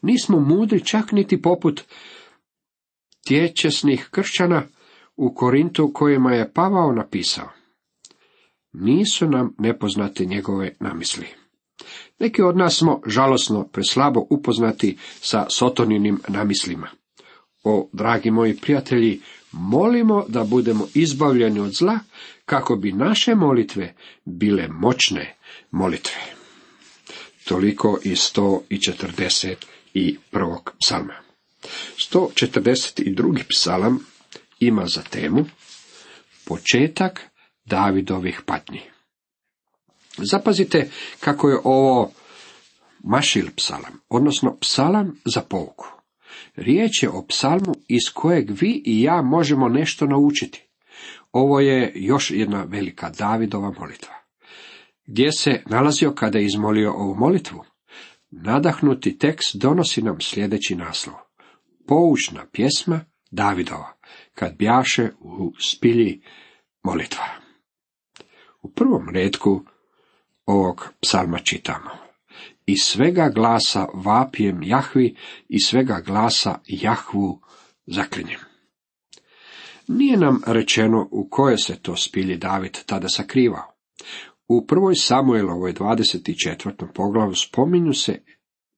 Nismo 0.02 0.40
mudri 0.40 0.84
čak 0.84 1.12
niti 1.12 1.42
poput 1.42 1.82
tječesnih 3.26 4.08
kršćana 4.10 4.62
u 5.16 5.34
Korintu 5.34 5.90
kojima 5.94 6.32
je 6.32 6.52
Pavao 6.52 6.92
napisao. 6.92 7.48
Nisu 8.74 9.28
nam 9.28 9.54
nepoznate 9.58 10.24
njegove 10.24 10.72
namisli. 10.80 11.26
Neki 12.18 12.42
od 12.42 12.56
nas 12.56 12.78
smo 12.78 13.00
žalosno 13.06 13.68
preslabo 13.68 14.26
upoznati 14.30 14.98
sa 15.20 15.46
Sotoninim 15.50 16.20
namislima. 16.28 16.88
O, 17.64 17.88
dragi 17.92 18.30
moji 18.30 18.56
prijatelji, 18.56 19.20
molimo 19.52 20.24
da 20.28 20.44
budemo 20.44 20.86
izbavljeni 20.94 21.60
od 21.60 21.72
zla, 21.72 21.98
kako 22.44 22.76
bi 22.76 22.92
naše 22.92 23.34
molitve 23.34 23.94
bile 24.24 24.68
moćne 24.68 25.36
molitve. 25.70 26.20
Toliko 27.44 27.98
i 28.02 28.10
141. 28.10 29.56
psalma. 30.80 31.14
142. 31.96 33.42
psalam 33.48 33.98
ima 34.60 34.86
za 34.86 35.02
temu 35.02 35.44
početak 36.44 37.33
Davidovih 37.64 38.40
patnji. 38.46 38.80
Zapazite 40.16 40.90
kako 41.20 41.48
je 41.48 41.58
ovo 41.64 42.10
mašil 43.04 43.46
psalam, 43.56 44.00
odnosno 44.08 44.56
psalam 44.60 45.20
za 45.24 45.40
pouku. 45.40 45.86
Riječ 46.56 47.02
je 47.02 47.10
o 47.10 47.26
psalmu 47.26 47.74
iz 47.88 48.02
kojeg 48.14 48.50
vi 48.50 48.82
i 48.84 49.02
ja 49.02 49.22
možemo 49.22 49.68
nešto 49.68 50.06
naučiti. 50.06 50.68
Ovo 51.32 51.60
je 51.60 51.92
još 51.94 52.30
jedna 52.30 52.64
velika 52.64 53.10
Davidova 53.10 53.72
molitva. 53.80 54.14
Gdje 55.06 55.32
se 55.32 55.62
nalazio 55.66 56.14
kada 56.14 56.38
je 56.38 56.44
izmolio 56.44 56.92
ovu 56.92 57.14
molitvu? 57.14 57.64
Nadahnuti 58.30 59.18
tekst 59.18 59.56
donosi 59.56 60.02
nam 60.02 60.20
sljedeći 60.20 60.74
naslov 60.74 61.24
poučna 61.86 62.46
pjesma 62.52 63.00
Davidova, 63.30 63.92
kad 64.34 64.56
bjaše 64.56 65.10
u 65.20 65.52
spilji 65.60 66.22
molitva. 66.82 67.43
U 68.64 68.70
prvom 68.70 69.08
redku 69.08 69.64
ovog 70.46 70.88
psalma 71.00 71.38
čitamo. 71.38 71.90
I 72.66 72.76
svega 72.76 73.28
glasa 73.34 73.86
vapijem 73.94 74.62
Jahvi 74.62 75.16
i 75.48 75.60
svega 75.60 76.00
glasa 76.06 76.58
Jahvu 76.66 77.40
zaklinjem. 77.86 78.40
Nije 79.88 80.16
nam 80.16 80.42
rečeno 80.46 81.08
u 81.10 81.28
koje 81.30 81.58
se 81.58 81.76
to 81.82 81.96
spilji 81.96 82.36
David 82.36 82.78
tada 82.86 83.08
sakrivao. 83.08 83.74
U 84.48 84.66
prvoj 84.66 84.94
Samuelovoj 84.94 85.72
24. 85.72 86.86
poglavu 86.94 87.34
spominju 87.34 87.92
se 87.92 88.22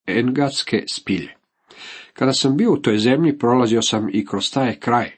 Engatske 0.06 0.84
spilje. 0.92 1.36
Kada 2.12 2.32
sam 2.32 2.56
bio 2.56 2.72
u 2.72 2.76
toj 2.76 2.98
zemlji, 2.98 3.38
prolazio 3.38 3.82
sam 3.82 4.08
i 4.12 4.26
kroz 4.26 4.52
taj 4.52 4.78
kraj, 4.80 5.10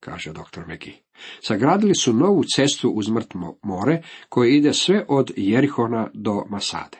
kaže 0.00 0.32
dr. 0.32 0.66
Megi. 0.66 1.02
Sagradili 1.40 1.94
su 1.94 2.12
novu 2.12 2.44
cestu 2.56 2.90
uz 2.90 3.08
mrtvo 3.08 3.58
more, 3.62 4.02
koje 4.28 4.56
ide 4.56 4.72
sve 4.72 5.04
od 5.08 5.30
Jerihona 5.36 6.10
do 6.14 6.44
Masade. 6.50 6.98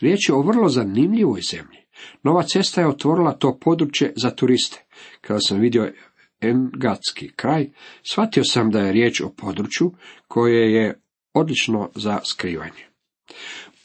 Riječ 0.00 0.28
je 0.28 0.34
o 0.34 0.42
vrlo 0.42 0.68
zanimljivoj 0.68 1.40
zemlji. 1.50 1.78
Nova 2.22 2.42
cesta 2.42 2.80
je 2.80 2.88
otvorila 2.88 3.32
to 3.32 3.58
područje 3.58 4.12
za 4.16 4.30
turiste. 4.30 4.84
Kada 5.20 5.40
sam 5.40 5.60
vidio 5.60 5.92
Engatski 6.40 7.32
kraj, 7.36 7.70
shvatio 8.10 8.44
sam 8.44 8.70
da 8.70 8.80
je 8.80 8.92
riječ 8.92 9.20
o 9.20 9.32
području 9.36 9.92
koje 10.28 10.72
je 10.72 11.00
odlično 11.34 11.90
za 11.94 12.20
skrivanje. 12.24 12.90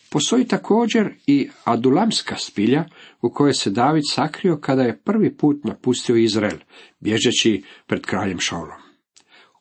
Postoji 0.10 0.48
također 0.48 1.14
i 1.28 1.50
Adulamska 1.64 2.36
spilja 2.36 2.86
u 3.22 3.30
kojoj 3.30 3.54
se 3.54 3.70
David 3.70 4.04
sakrio 4.12 4.58
kada 4.58 4.82
je 4.82 5.02
prvi 5.04 5.38
put 5.38 5.64
napustio 5.64 6.16
Izrael, 6.16 6.58
bježeći 7.00 7.64
pred 7.88 8.02
kraljem 8.02 8.40
Šaulom. 8.40 8.85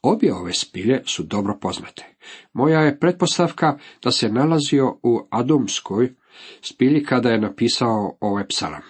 Obje 0.04 0.34
ove 0.34 0.52
spilje 0.52 1.02
su 1.06 1.22
dobro 1.22 1.58
poznate. 1.60 2.04
Moja 2.52 2.80
je 2.80 2.98
pretpostavka 2.98 3.78
da 4.02 4.10
se 4.10 4.28
nalazio 4.28 4.98
u 5.02 5.28
Adumskoj 5.30 6.14
spilji 6.60 7.04
kada 7.04 7.30
je 7.30 7.40
napisao 7.40 8.16
ovaj 8.20 8.46
psalam. 8.46 8.82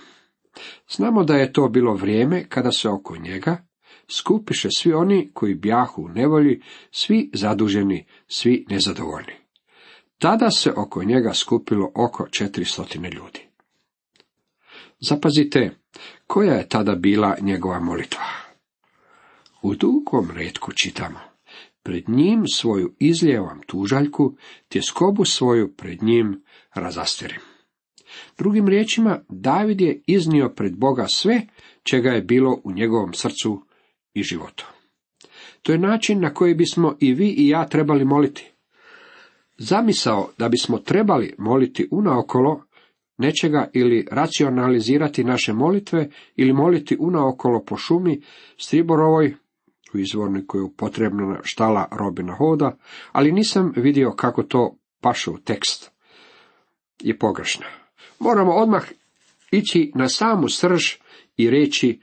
Znamo 0.90 1.24
da 1.24 1.36
je 1.36 1.52
to 1.52 1.68
bilo 1.68 1.94
vrijeme 1.94 2.48
kada 2.48 2.72
se 2.72 2.88
oko 2.88 3.16
njega 3.16 3.66
skupiše 4.08 4.68
svi 4.70 4.92
oni 4.92 5.30
koji 5.34 5.54
bjahu 5.54 6.02
u 6.02 6.08
nevolji, 6.08 6.60
svi 6.90 7.30
zaduženi, 7.34 8.06
svi 8.28 8.66
nezadovoljni. 8.70 9.32
Tada 10.18 10.50
se 10.50 10.72
oko 10.76 11.04
njega 11.04 11.34
skupilo 11.34 11.92
oko 11.94 12.24
400 12.24 13.14
ljudi. 13.14 13.40
Zapazite, 15.00 15.70
koja 16.26 16.54
je 16.54 16.68
tada 16.68 16.94
bila 16.94 17.36
njegova 17.40 17.80
molitva? 17.80 18.43
U 19.64 19.74
dugom 19.74 20.30
redku 20.30 20.72
čitamo. 20.72 21.18
Pred 21.82 22.08
njim 22.08 22.44
svoju 22.54 22.94
izljevam 22.98 23.60
tužaljku, 23.66 24.36
tjeskobu 24.68 25.24
svoju 25.24 25.72
pred 25.76 26.02
njim 26.02 26.42
razastirim. 26.74 27.40
Drugim 28.38 28.68
riječima, 28.68 29.20
David 29.28 29.80
je 29.80 30.02
iznio 30.06 30.48
pred 30.48 30.76
Boga 30.76 31.06
sve 31.08 31.46
čega 31.82 32.10
je 32.10 32.22
bilo 32.22 32.60
u 32.64 32.72
njegovom 32.72 33.14
srcu 33.14 33.62
i 34.14 34.22
životu. 34.22 34.66
To 35.62 35.72
je 35.72 35.78
način 35.78 36.20
na 36.20 36.34
koji 36.34 36.54
bismo 36.54 36.96
i 37.00 37.14
vi 37.14 37.28
i 37.28 37.48
ja 37.48 37.68
trebali 37.68 38.04
moliti. 38.04 38.50
Zamisao 39.58 40.30
da 40.38 40.48
bismo 40.48 40.78
trebali 40.78 41.34
moliti 41.38 41.88
unaokolo 41.90 42.62
nečega 43.18 43.70
ili 43.72 44.06
racionalizirati 44.10 45.24
naše 45.24 45.52
molitve 45.52 46.10
ili 46.36 46.52
moliti 46.52 46.96
unaokolo 47.00 47.64
po 47.64 47.76
šumi 47.76 48.22
Striborovoj, 48.56 49.34
u 49.94 49.98
izvorniku 49.98 50.58
je 50.58 50.62
upotrebna 50.62 51.40
štala 51.42 51.88
Robina 51.92 52.34
Hoda, 52.34 52.76
ali 53.12 53.32
nisam 53.32 53.72
vidio 53.76 54.10
kako 54.10 54.42
to 54.42 54.78
paše 55.00 55.30
u 55.30 55.38
tekst. 55.38 55.90
Je 57.00 57.18
pogrešna. 57.18 57.66
Moramo 58.18 58.52
odmah 58.52 58.84
ići 59.50 59.92
na 59.94 60.08
samu 60.08 60.48
srž 60.48 60.82
i 61.36 61.50
reći 61.50 62.00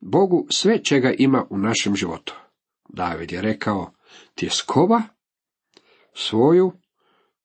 Bogu 0.00 0.46
sve 0.50 0.84
čega 0.84 1.12
ima 1.18 1.46
u 1.50 1.58
našem 1.58 1.96
životu. 1.96 2.34
David 2.88 3.32
je 3.32 3.42
rekao, 3.42 3.92
tjeskova 4.34 5.02
svoju 6.14 6.72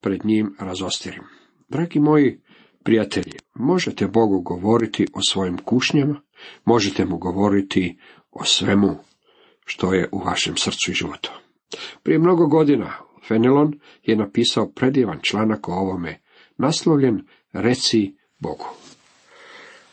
pred 0.00 0.24
njim 0.24 0.56
razostirim. 0.58 1.22
Dragi 1.68 2.00
moji 2.00 2.40
prijatelji, 2.84 3.32
možete 3.54 4.06
Bogu 4.06 4.40
govoriti 4.40 5.06
o 5.14 5.20
svojim 5.28 5.58
kušnjama, 5.58 6.20
možete 6.64 7.04
mu 7.04 7.18
govoriti 7.18 7.98
o 8.30 8.44
svemu 8.44 8.96
što 9.70 9.94
je 9.94 10.08
u 10.12 10.18
vašem 10.18 10.56
srcu 10.56 10.90
i 10.90 10.94
životu. 10.94 11.30
Prije 12.02 12.18
mnogo 12.18 12.46
godina 12.46 12.92
Fenelon 13.28 13.78
je 14.02 14.16
napisao 14.16 14.70
predivan 14.70 15.18
članak 15.22 15.68
o 15.68 15.72
ovome, 15.72 16.20
naslovljen 16.56 17.26
Reci 17.52 18.16
Bogu. 18.38 18.66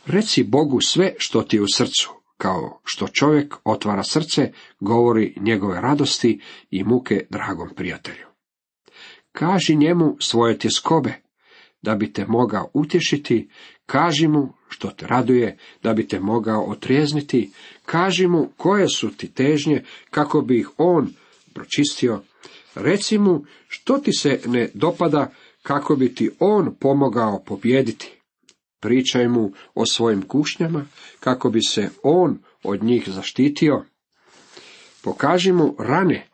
Reci 0.06 0.44
Bogu 0.44 0.82
sve 0.82 1.14
što 1.18 1.42
ti 1.42 1.56
je 1.56 1.62
u 1.62 1.66
srcu, 1.74 2.10
kao 2.38 2.82
što 2.84 3.08
čovjek 3.08 3.56
otvara 3.64 4.04
srce, 4.04 4.52
govori 4.80 5.34
njegove 5.40 5.82
radosti 5.82 6.42
i 6.70 6.84
muke 6.84 7.26
dragom 7.30 7.70
prijatelju. 7.76 8.26
Kaži 9.32 9.76
njemu 9.76 10.18
svoje 10.20 10.58
tjeskobe, 10.58 11.14
da 11.82 11.96
bi 11.96 12.14
te 12.14 12.26
mogao 12.26 12.70
utješiti, 12.74 13.50
kaži 13.86 14.28
mu 14.28 14.54
što 14.70 14.88
te 14.90 15.08
raduje, 15.08 15.58
da 15.84 15.94
bi 15.94 16.08
te 16.08 16.20
mogao 16.20 16.64
otrijezniti, 16.64 17.52
kaži 17.86 18.28
mu 18.28 18.50
koje 18.58 18.88
su 18.90 19.10
ti 19.10 19.32
težnje, 19.32 19.84
kako 20.10 20.42
bi 20.42 20.60
ih 20.60 20.70
on 20.78 21.14
pročistio, 21.54 22.22
reci 22.76 23.18
mu 23.18 23.44
što 23.68 23.98
ti 23.98 24.14
se 24.14 24.40
ne 24.46 24.70
dopada, 24.74 25.32
kako 25.62 25.96
bi 25.96 26.16
ti 26.16 26.30
on 26.40 26.76
pomogao 26.80 27.44
pobjediti. 27.46 28.14
Pričaj 28.80 29.28
mu 29.28 29.52
o 29.76 29.86
svojim 29.86 30.22
kušnjama, 30.22 30.86
kako 31.20 31.50
bi 31.50 31.60
se 31.62 31.90
on 32.04 32.40
od 32.64 32.84
njih 32.84 33.10
zaštitio. 33.10 33.86
Pokaži 35.02 35.52
mu 35.52 35.76
rane 35.80 36.28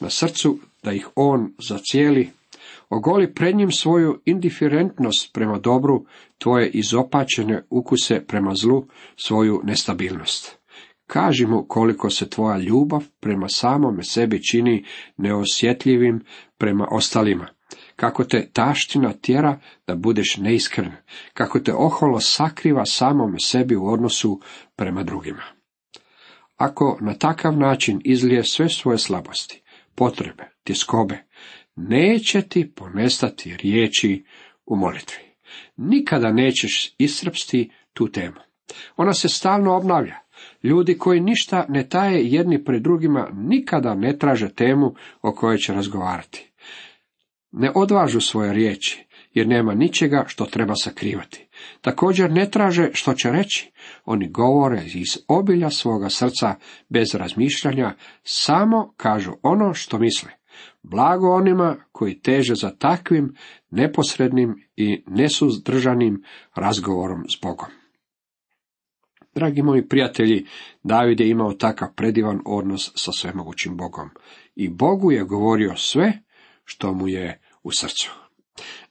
na 0.00 0.10
srcu, 0.10 0.58
da 0.82 0.92
ih 0.92 1.08
on 1.14 1.54
zacijeli. 1.68 2.30
Ogoli 2.88 3.34
pred 3.34 3.56
njim 3.56 3.70
svoju 3.70 4.22
indiferentnost 4.24 5.30
prema 5.32 5.58
dobru, 5.58 6.06
tvoje 6.38 6.70
izopačene 6.70 7.64
ukuse 7.70 8.26
prema 8.26 8.54
zlu, 8.54 8.86
svoju 9.16 9.60
nestabilnost. 9.64 10.58
Kaži 11.06 11.46
mu 11.46 11.66
koliko 11.68 12.10
se 12.10 12.30
tvoja 12.30 12.58
ljubav 12.58 13.04
prema 13.20 13.48
samome 13.48 14.02
sebi 14.02 14.42
čini 14.42 14.84
neosjetljivim 15.16 16.20
prema 16.58 16.88
ostalima 16.90 17.56
kako 17.96 18.24
te 18.24 18.50
taština 18.52 19.12
tjera 19.12 19.60
da 19.86 19.94
budeš 19.94 20.36
neiskren, 20.36 20.92
kako 21.34 21.60
te 21.60 21.74
oholo 21.74 22.20
sakriva 22.20 22.86
samome 22.86 23.38
sebi 23.40 23.76
u 23.76 23.86
odnosu 23.86 24.40
prema 24.76 25.02
drugima. 25.02 25.42
Ako 26.56 26.98
na 27.00 27.14
takav 27.14 27.58
način 27.58 28.00
izlije 28.04 28.44
sve 28.44 28.68
svoje 28.68 28.98
slabosti, 28.98 29.62
potrebe, 29.94 30.44
tjeskobe, 30.64 31.24
neće 31.76 32.42
ti 32.42 32.72
ponestati 32.74 33.56
riječi 33.56 34.24
u 34.66 34.76
molitvi. 34.76 35.22
Nikada 35.76 36.32
nećeš 36.32 36.94
iscrpsti 36.98 37.70
tu 37.92 38.08
temu. 38.08 38.36
Ona 38.96 39.12
se 39.12 39.28
stalno 39.28 39.76
obnavlja. 39.76 40.16
Ljudi 40.62 40.98
koji 40.98 41.20
ništa 41.20 41.66
ne 41.68 41.88
taje 41.88 42.26
jedni 42.26 42.64
pred 42.64 42.82
drugima 42.82 43.28
nikada 43.32 43.94
ne 43.94 44.18
traže 44.18 44.48
temu 44.48 44.94
o 45.22 45.32
kojoj 45.32 45.58
će 45.58 45.72
razgovarati 45.72 46.50
ne 47.56 47.72
odvažu 47.74 48.20
svoje 48.20 48.52
riječi, 48.52 49.06
jer 49.34 49.48
nema 49.48 49.74
ničega 49.74 50.24
što 50.26 50.44
treba 50.44 50.74
sakrivati. 50.74 51.46
Također 51.80 52.32
ne 52.32 52.50
traže 52.50 52.90
što 52.92 53.14
će 53.14 53.30
reći, 53.30 53.70
oni 54.04 54.30
govore 54.30 54.82
iz 54.94 55.18
obilja 55.28 55.70
svoga 55.70 56.08
srca 56.10 56.54
bez 56.88 57.14
razmišljanja, 57.14 57.94
samo 58.22 58.94
kažu 58.96 59.32
ono 59.42 59.74
što 59.74 59.98
misle. 59.98 60.30
Blago 60.90 61.34
onima 61.34 61.76
koji 61.92 62.20
teže 62.20 62.54
za 62.54 62.70
takvim 62.70 63.34
neposrednim 63.70 64.54
i 64.76 65.02
nesuzdržanim 65.06 66.22
razgovorom 66.54 67.24
s 67.28 67.40
Bogom. 67.42 67.68
Dragi 69.34 69.62
moji 69.62 69.88
prijatelji, 69.88 70.46
David 70.82 71.20
je 71.20 71.28
imao 71.28 71.52
takav 71.52 71.88
predivan 71.96 72.40
odnos 72.44 72.92
sa 72.94 73.12
svemogućim 73.12 73.76
Bogom. 73.76 74.10
I 74.54 74.68
Bogu 74.68 75.12
je 75.12 75.24
govorio 75.24 75.76
sve 75.76 76.12
što 76.64 76.92
mu 76.92 77.08
je 77.08 77.40
u 77.62 77.72
srcu. 77.72 78.12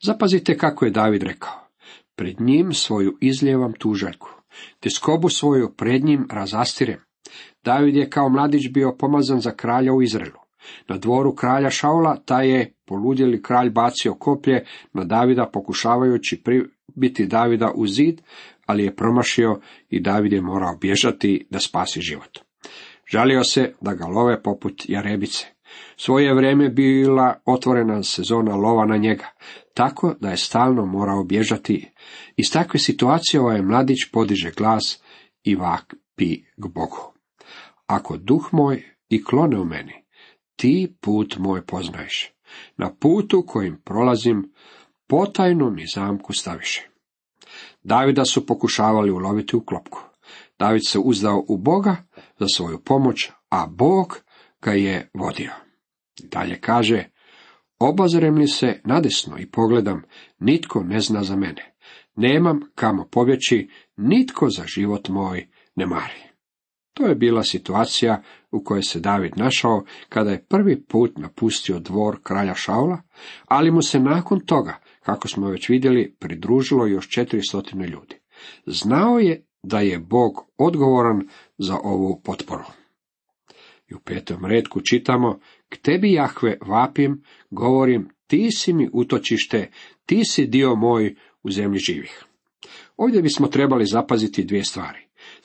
Zapazite 0.01 0.57
kako 0.57 0.85
je 0.85 0.91
David 0.91 1.23
rekao. 1.23 1.67
Pred 2.15 2.41
njim 2.41 2.73
svoju 2.73 3.17
izljevam 3.21 3.73
tužaljku, 3.73 4.29
te 4.79 4.89
skobu 4.89 5.29
svoju 5.29 5.73
pred 5.77 6.03
njim 6.03 6.27
razastirem. 6.31 6.99
David 7.63 7.95
je 7.95 8.09
kao 8.09 8.29
mladić 8.29 8.71
bio 8.71 8.95
pomazan 8.99 9.39
za 9.39 9.51
kralja 9.51 9.93
u 9.93 10.01
Izraelu. 10.01 10.44
Na 10.87 10.97
dvoru 10.97 11.35
kralja 11.35 11.69
Šaula 11.69 12.17
taj 12.25 12.49
je 12.49 12.73
poludjeli 12.85 13.41
kralj 13.41 13.69
bacio 13.69 14.13
koplje 14.13 14.65
na 14.93 15.03
Davida 15.03 15.49
pokušavajući 15.53 16.43
pribiti 16.43 17.25
Davida 17.25 17.71
u 17.75 17.87
zid, 17.87 18.21
ali 18.65 18.83
je 18.83 18.95
promašio 18.95 19.59
i 19.89 19.99
David 19.99 20.33
je 20.33 20.41
morao 20.41 20.77
bježati 20.77 21.47
da 21.49 21.59
spasi 21.59 22.01
život. 22.01 22.39
Žalio 23.11 23.43
se 23.43 23.73
da 23.81 23.93
ga 23.93 24.05
love 24.05 24.43
poput 24.43 24.83
jarebice. 24.87 25.45
Svoje 25.97 26.33
vrijeme 26.33 26.69
bila 26.69 27.39
otvorena 27.45 28.03
sezona 28.03 28.55
lova 28.55 28.85
na 28.85 28.97
njega, 28.97 29.25
tako 29.73 30.15
da 30.19 30.29
je 30.29 30.37
stalno 30.37 30.85
morao 30.85 31.23
bježati. 31.23 31.91
Iz 32.35 32.51
takve 32.53 32.79
situacije 32.79 33.41
ovaj 33.41 33.61
mladić 33.61 33.97
podiže 34.11 34.51
glas 34.57 35.03
i 35.43 35.55
vapi 35.55 36.43
k 36.57 36.67
Bogu. 36.67 37.13
Ako 37.87 38.17
duh 38.17 38.49
moj 38.51 38.83
i 39.09 39.23
klone 39.23 39.59
u 39.59 39.65
meni, 39.65 40.04
ti 40.55 40.95
put 41.01 41.37
moj 41.37 41.65
poznaješ. 41.65 42.31
Na 42.77 42.95
putu 42.99 43.43
kojim 43.47 43.81
prolazim, 43.85 44.53
potajnu 45.07 45.71
mi 45.71 45.83
zamku 45.95 46.33
staviše. 46.33 46.89
Davida 47.83 48.25
su 48.25 48.45
pokušavali 48.45 49.11
uloviti 49.11 49.55
u 49.55 49.65
klopku. 49.65 50.01
David 50.59 50.81
se 50.87 50.99
uzdao 50.99 51.45
u 51.47 51.57
Boga 51.57 51.95
za 52.39 52.47
svoju 52.55 52.83
pomoć, 52.83 53.31
a 53.49 53.67
Bog 53.67 54.21
ga 54.61 54.71
je 54.71 55.09
vodio. 55.13 55.51
Dalje 56.23 56.61
kaže, 56.61 57.09
obazrem 57.79 58.35
li 58.35 58.47
se 58.47 58.81
nadesno 58.83 59.37
i 59.39 59.51
pogledam, 59.51 60.03
nitko 60.39 60.83
ne 60.83 60.99
zna 60.99 61.23
za 61.23 61.35
mene. 61.35 61.75
Nemam 62.15 62.59
kamo 62.75 63.07
pobjeći, 63.11 63.69
nitko 63.97 64.49
za 64.49 64.63
život 64.65 65.09
moj 65.09 65.47
ne 65.75 65.85
mari. 65.85 66.23
To 66.93 67.05
je 67.07 67.15
bila 67.15 67.43
situacija 67.43 68.23
u 68.55 68.63
kojoj 68.63 68.83
se 68.83 68.99
David 68.99 69.31
našao 69.35 69.83
kada 70.09 70.31
je 70.31 70.45
prvi 70.45 70.85
put 70.85 71.17
napustio 71.17 71.79
dvor 71.79 72.17
kralja 72.23 72.53
Šaula, 72.53 73.01
ali 73.45 73.71
mu 73.71 73.81
se 73.81 73.99
nakon 73.99 74.39
toga, 74.39 74.79
kako 75.03 75.27
smo 75.27 75.49
već 75.49 75.69
vidjeli, 75.69 76.15
pridružilo 76.19 76.85
još 76.85 77.09
četiri 77.09 77.41
stotine 77.41 77.87
ljudi. 77.87 78.15
Znao 78.65 79.19
je 79.19 79.45
da 79.63 79.79
je 79.79 79.99
Bog 79.99 80.33
odgovoran 80.57 81.27
za 81.57 81.77
ovu 81.83 82.21
potporu. 82.23 82.63
I 83.87 83.93
u 83.93 83.99
petom 83.99 84.45
redku 84.45 84.81
čitamo, 84.81 85.39
k 85.69 85.77
tebi 85.77 86.13
Jahve 86.13 86.57
vapim, 86.67 87.23
govorim, 87.49 88.09
ti 88.27 88.51
si 88.51 88.73
mi 88.73 88.89
utočište, 88.93 89.71
ti 90.05 90.25
si 90.25 90.45
dio 90.45 90.75
moj 90.75 91.15
u 91.43 91.51
zemlji 91.51 91.79
živih. 91.79 92.23
Ovdje 92.97 93.21
bismo 93.21 93.47
trebali 93.47 93.85
zapaziti 93.85 94.43
dvije 94.43 94.63
stvari. 94.63 94.99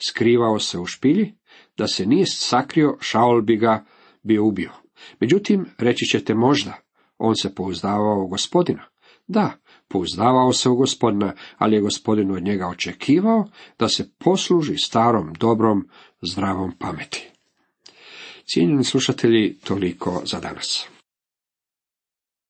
Skrivao 0.07 0.59
se 0.59 0.79
u 0.79 0.85
špilji, 0.85 1.33
da 1.81 1.87
se 1.87 2.05
nije 2.05 2.25
sakrio, 2.25 2.97
Šaul 2.99 3.41
bi 3.41 3.57
ga 3.57 3.85
bio 4.23 4.45
ubio. 4.45 4.71
Međutim, 5.19 5.65
reći 5.77 6.05
ćete 6.05 6.33
možda, 6.33 6.73
on 7.17 7.35
se 7.35 7.55
pouzdavao 7.55 8.23
u 8.23 8.27
gospodina. 8.27 8.83
Da, 9.27 9.51
pouzdavao 9.87 10.53
se 10.53 10.69
u 10.69 10.75
gospodina, 10.75 11.33
ali 11.57 11.75
je 11.75 11.81
gospodin 11.81 12.31
od 12.31 12.43
njega 12.43 12.67
očekivao 12.67 13.47
da 13.79 13.87
se 13.87 14.09
posluži 14.17 14.77
starom, 14.77 15.33
dobrom, 15.39 15.89
zdravom 16.21 16.71
pameti. 16.79 17.29
Cijenjeni 18.45 18.83
slušatelji, 18.83 19.57
toliko 19.63 20.21
za 20.25 20.39
danas. 20.39 20.87